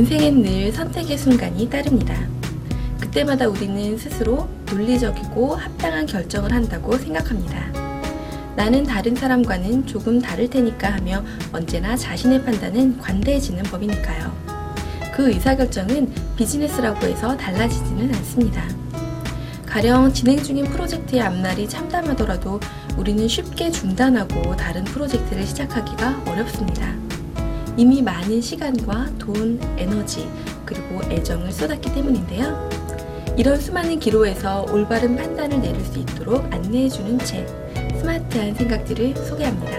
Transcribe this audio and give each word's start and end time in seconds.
인생엔 0.00 0.40
늘 0.40 0.72
선택의 0.72 1.18
순간이 1.18 1.68
따릅니다. 1.68 2.16
그때마다 2.98 3.46
우리는 3.46 3.98
스스로 3.98 4.48
논리적이고 4.70 5.54
합당한 5.54 6.06
결정을 6.06 6.52
한다고 6.52 6.96
생각합니다. 6.96 7.70
나는 8.56 8.84
다른 8.84 9.14
사람과는 9.14 9.86
조금 9.86 10.18
다를 10.18 10.48
테니까 10.48 10.90
하며 10.94 11.22
언제나 11.52 11.98
자신의 11.98 12.46
판단은 12.46 12.96
관대해지는 12.96 13.64
법이니까요. 13.64 14.34
그 15.14 15.28
의사결정은 15.32 16.10
비즈니스라고 16.34 17.06
해서 17.06 17.36
달라지지는 17.36 18.14
않습니다. 18.14 18.66
가령 19.66 20.14
진행 20.14 20.42
중인 20.42 20.64
프로젝트의 20.64 21.20
앞날이 21.20 21.68
참담하더라도 21.68 22.58
우리는 22.96 23.28
쉽게 23.28 23.70
중단하고 23.70 24.56
다른 24.56 24.82
프로젝트를 24.82 25.44
시작하기가 25.44 26.22
어렵습니다. 26.26 27.09
이미 27.76 28.02
많은 28.02 28.40
시간과 28.40 29.10
돈, 29.18 29.60
에너지, 29.76 30.28
그리고 30.64 31.00
애정을 31.10 31.50
쏟았기 31.52 31.92
때문인데요. 31.94 32.68
이런 33.36 33.58
수많은 33.58 33.98
기로에서 33.98 34.66
올바른 34.70 35.16
판단을 35.16 35.60
내릴 35.60 35.80
수 35.84 35.98
있도록 35.98 36.44
안내해주는 36.52 37.18
책, 37.20 37.46
스마트한 37.98 38.54
생각들을 38.54 39.16
소개합니다. 39.16 39.70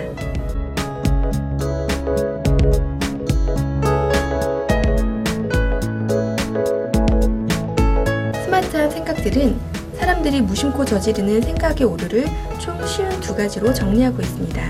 스마트한 8.44 8.90
생각들은 8.90 9.60
사람들이 9.98 10.41
무심코 10.41 10.85
저지르는 10.85 11.41
생각의 11.41 11.85
오류를 11.85 12.26
총 12.60 12.85
쉬운 12.88 13.10
두 13.20 13.35
가지로 13.35 13.73
정리하고 13.73 14.21
있습니다. 14.21 14.62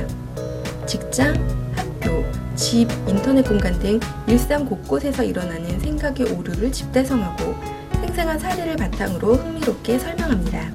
직장, 0.86 1.34
학교, 1.76 2.24
집, 2.62 2.88
인터넷 3.08 3.42
공간 3.42 3.78
등 3.80 4.00
일상 4.28 4.64
곳곳에서 4.68 5.24
일어나는 5.24 5.80
생각의 5.80 6.28
오류를 6.32 6.72
집대성하고 6.72 7.56
생생한 7.94 8.38
사례를 8.38 8.76
바탕으로 8.76 9.34
흥미롭게 9.34 9.98
설명합니다. 9.98 10.72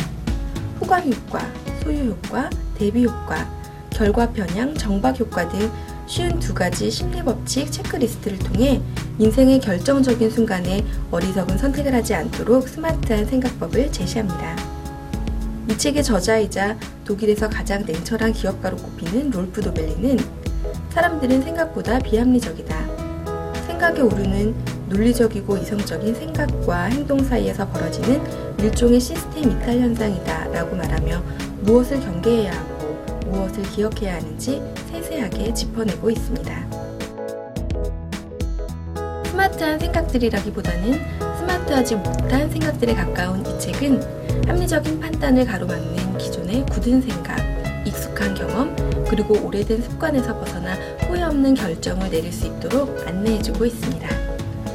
후광 0.80 1.06
효과, 1.06 1.48
소유 1.80 2.10
효과, 2.10 2.50
대비 2.76 3.04
효과, 3.04 3.48
결과 3.90 4.28
편향, 4.32 4.74
정박 4.74 5.18
효과 5.20 5.48
등 5.48 5.70
쉬운 6.08 6.40
두 6.40 6.52
가지 6.52 6.90
심리 6.90 7.22
법칙 7.22 7.70
체크리스트를 7.70 8.40
통해 8.40 8.82
인생의 9.20 9.60
결정적인 9.60 10.28
순간에 10.28 10.84
어리석은 11.12 11.56
선택을 11.56 11.94
하지 11.94 12.14
않도록 12.16 12.68
스마트한 12.68 13.26
생각법을 13.26 13.92
제시합니다. 13.92 14.56
이 15.70 15.78
책의 15.78 16.02
저자이자 16.02 16.76
독일에서 17.04 17.48
가장 17.48 17.84
냉철한 17.86 18.32
기업가로 18.32 18.76
꼽히는 18.76 19.30
롤프 19.30 19.60
도벨리는 19.62 20.45
사람들은 20.96 21.42
생각보다 21.42 21.98
비합리적이다. 21.98 22.74
생각의 23.66 24.00
오류는 24.00 24.54
논리적이고 24.88 25.58
이성적인 25.58 26.14
생각과 26.14 26.84
행동 26.84 27.22
사이에서 27.22 27.68
벌어지는 27.68 28.22
일종의 28.58 28.98
시스템 28.98 29.50
이탈 29.50 29.78
현상이다 29.78 30.48
라고 30.52 30.74
말하며 30.74 31.22
무엇을 31.60 32.00
경계해야 32.00 32.50
하고 32.50 32.96
무엇을 33.26 33.62
기억해야 33.64 34.14
하는지 34.14 34.62
세세하게 34.90 35.52
짚어내고 35.52 36.08
있습니다. 36.08 36.66
스마트한 39.26 39.78
생각들이라기보다는 39.78 40.94
스마트하지 41.38 41.96
못한 41.96 42.50
생각들에 42.50 42.94
가까운 42.94 43.44
이 43.44 43.58
책은 43.58 44.48
합리적인 44.48 45.00
판단을 45.00 45.44
가로막는 45.44 46.16
기존의 46.16 46.64
굳은 46.70 47.02
생각, 47.02 47.36
익숙한 47.84 48.34
경험, 48.34 48.74
그리고 49.08 49.34
오래된 49.46 49.82
습관에서 49.82 50.38
벗어나 50.38 50.74
후회 51.06 51.22
없는 51.22 51.54
결정을 51.54 52.10
내릴 52.10 52.32
수 52.32 52.46
있도록 52.46 53.06
안내해주고 53.06 53.64
있습니다. 53.64 54.08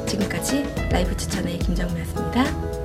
지금까지 0.06 0.64
라이브 0.90 1.16
추천의 1.16 1.58
김정미였습니다. 1.58 2.81